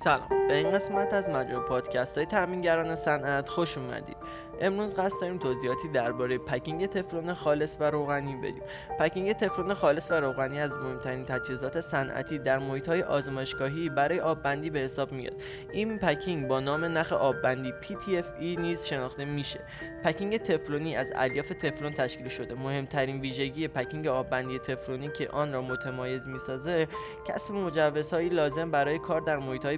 سلام. 0.00 0.39
به 0.50 0.56
این 0.56 0.70
قسمت 0.70 1.14
از 1.14 1.28
مجموع 1.28 1.62
پادکست 1.62 2.16
های 2.16 2.26
تامینگران 2.26 2.94
صنعت 2.94 3.48
خوش 3.48 3.78
اومدید. 3.78 4.16
امروز 4.60 4.94
قصد 4.94 5.20
داریم 5.20 5.38
توضیحاتی 5.38 5.88
درباره 5.88 6.38
پکینگ 6.38 6.86
تفلون 6.86 7.34
خالص 7.34 7.76
و 7.80 7.90
روغنی 7.90 8.36
بدیم. 8.36 8.62
پکینگ 8.98 9.32
تفلون 9.32 9.74
خالص 9.74 10.10
و 10.10 10.14
روغنی 10.14 10.60
از 10.60 10.70
مهمترین 10.70 11.24
تجهیزات 11.24 11.80
صنعتی 11.80 12.38
در 12.38 12.58
محیط 12.58 12.88
های 12.88 13.02
آزمایشگاهی 13.02 13.88
برای 13.88 14.20
آببندی 14.20 14.70
به 14.70 14.78
حساب 14.78 15.12
میاد. 15.12 15.32
این 15.72 15.98
پکینگ 15.98 16.48
با 16.48 16.60
نام 16.60 16.84
نخ 16.84 17.12
آببندی 17.12 17.72
PTFE 17.82 18.42
نیز 18.42 18.84
شناخته 18.84 19.24
میشه. 19.24 19.60
پکینگ 20.04 20.36
تفلونی 20.36 20.96
از 20.96 21.12
الیاف 21.14 21.48
تفلون 21.48 21.92
تشکیل 21.92 22.28
شده. 22.28 22.54
مهمترین 22.54 23.20
ویژگی 23.20 23.68
پکینگ 23.68 24.06
آببندی 24.06 24.58
تفلونی 24.58 25.08
که 25.08 25.28
آن 25.28 25.52
را 25.52 25.62
متمایز 25.62 26.28
می‌سازه 26.28 26.88
کسب 27.28 27.54
مجوزهایی 27.54 28.28
لازم 28.28 28.70
برای 28.70 28.98
کار 28.98 29.20
در 29.20 29.36
محیط 29.36 29.64
هاست 29.64 29.76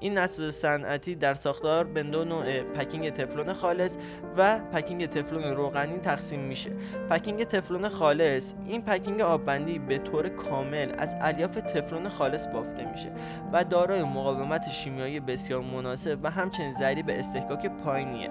این 0.00 0.18
نسوز 0.18 0.54
صنعتی 0.54 1.14
در 1.14 1.34
ساختار 1.34 1.84
به 1.84 2.02
دو 2.02 2.24
نوع 2.24 2.62
پکینگ 2.62 3.10
تفلون 3.10 3.52
خالص 3.52 3.96
و 4.36 4.58
پکینگ 4.58 5.06
تفلون 5.06 5.44
روغنی 5.44 5.98
تقسیم 5.98 6.40
میشه. 6.40 6.70
پکینگ 7.10 7.44
تفلون 7.44 7.88
خالص 7.88 8.54
این 8.66 8.82
پکینگ 8.82 9.20
آببندی 9.20 9.78
به 9.78 9.98
طور 9.98 10.28
کامل 10.28 10.92
از 10.98 11.08
الیاف 11.20 11.54
تفلون 11.54 12.08
خالص 12.08 12.46
بافته 12.46 12.90
میشه 12.90 13.12
و 13.52 13.64
دارای 13.64 14.02
مقاومت 14.02 14.68
شیمیایی 14.68 15.20
بسیار 15.20 15.60
مناسب 15.60 16.18
و 16.22 16.30
همچنین 16.30 16.74
ضریب 16.78 17.06
اصطکاک 17.08 17.66
پایینیه. 17.66 18.30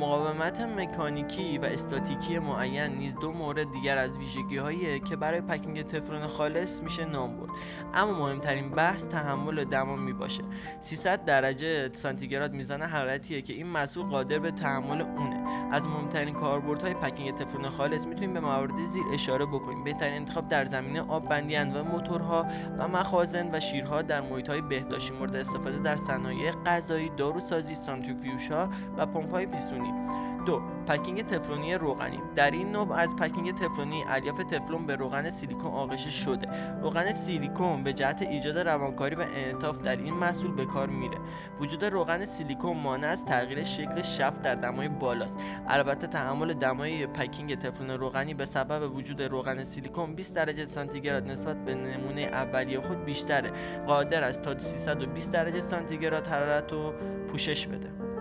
مقاومت 0.00 0.60
مکانیکی 0.60 1.58
و 1.58 1.64
استاتیکی 1.64 2.38
معین 2.38 2.92
نیز 2.92 3.14
دو 3.14 3.32
مورد 3.32 3.70
دیگر 3.70 3.98
از 3.98 4.18
ویژگی 4.18 4.56
هایی 4.56 5.00
که 5.00 5.16
برای 5.16 5.40
پکینگ 5.40 5.82
تفلون 5.82 6.26
خالص 6.26 6.80
میشه 6.82 7.04
نام 7.04 7.36
برد. 7.36 7.50
اما 7.94 8.18
مهمترین 8.18 8.70
بحث 8.70 9.06
تحمل 9.06 9.64
دما 9.64 9.96
می 9.96 10.12
باشه 10.12 10.42
300 10.80 11.24
درجه 11.24 11.90
سانتیگراد 11.92 12.52
میزان 12.52 12.82
حرارتیه 12.82 13.42
که 13.42 13.52
این 13.52 13.66
محصول 13.66 14.06
قادر 14.06 14.38
به 14.38 14.50
تحمل 14.50 15.00
اونه. 15.00 15.44
از 15.72 15.86
مهمترین 15.86 16.34
کاربردهای 16.34 16.94
پکینگ 16.94 17.34
تفلون 17.34 17.68
خالص 17.68 18.06
می‌تونیم 18.06 18.32
به 18.32 18.40
موارد 18.40 18.84
زیر 18.84 19.04
اشاره 19.12 19.46
بکنیم. 19.46 19.84
بهترین 19.84 20.14
انتخاب 20.14 20.48
در 20.48 20.64
زمینه 20.64 21.00
آب 21.00 21.28
بندی 21.28 21.56
و 21.56 21.84
موتورها 21.84 22.46
و 22.78 22.88
مخازن 22.88 23.54
و 23.54 23.60
شیرها 23.60 24.02
در 24.02 24.20
محیط 24.20 24.48
های 24.48 24.60
بهداشتی 24.60 25.14
مورد 25.14 25.36
استفاده 25.36 25.78
در 25.78 25.96
صنایع 25.96 26.52
غذایی 26.66 27.10
داروسازی 27.16 27.74
سانتریفیوژ 27.74 28.50
ها 28.50 28.68
و 28.96 29.06
پمپ 29.06 29.30
های 29.30 29.46
پیستونی. 29.46 29.83
دو 30.46 30.62
پکینگ 30.86 31.22
تفلونی 31.22 31.74
روغنی. 31.74 32.20
در 32.36 32.50
این 32.50 32.72
نوع 32.72 32.92
از 32.92 33.16
پکینگ 33.16 33.54
تفلونی 33.54 34.04
الیاف 34.08 34.38
تفلون 34.38 34.86
به 34.86 34.96
روغن 34.96 35.30
سیلیکون 35.30 35.70
آغشته 35.72 36.10
شده. 36.10 36.48
روغن 36.82 37.12
سیلیکون 37.12 37.84
به 37.84 37.92
جهت 37.92 38.22
ایجاد 38.22 38.58
روانکاری 38.58 39.14
و 39.14 39.20
انعطاف 39.20 39.78
در 39.78 39.96
این 39.96 40.14
محصول 40.14 40.52
به 40.52 40.64
کار 40.64 40.86
میره. 40.88 41.18
وجود 41.60 41.84
روغن 41.84 42.24
سیلیکون 42.24 42.76
مانع 42.76 43.06
از 43.06 43.24
تغییر 43.24 43.64
شکل 43.64 44.02
شفت 44.02 44.42
در 44.42 44.54
دمای 44.54 44.88
بالاست. 44.88 45.38
البته 45.68 46.06
تحمل 46.06 46.54
دمای 46.54 47.06
پکینگ 47.06 47.58
تفلون 47.58 47.90
روغنی 47.90 48.34
به 48.34 48.44
سبب 48.44 48.96
وجود 48.96 49.22
روغن 49.22 49.64
سیلیکون 49.64 50.14
20 50.14 50.34
درجه 50.34 50.64
سانتیگراد 50.64 51.30
نسبت 51.30 51.64
به 51.64 51.74
نمونه 51.74 52.20
اولیه 52.20 52.80
خود 52.80 53.04
بیشتره. 53.04 53.52
قادر 53.86 54.24
است 54.24 54.42
تا 54.42 54.58
320 54.58 55.32
درجه 55.32 55.60
سانتیگراد 55.60 56.26
حرارت 56.26 56.72
رو 56.72 56.94
پوشش 57.28 57.66
بده. 57.66 58.13